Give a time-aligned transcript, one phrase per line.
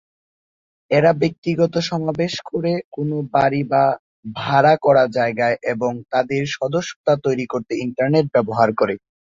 [0.91, 3.83] এরা ব্যক্তিগত সমাবেশ করে কোন বাড়ি বা
[4.35, 8.95] ভাড়া করা জায়গায় এবং তাদের সদস্যতা তৈরি করতে ইন্টারনেট ব্যবহার করে।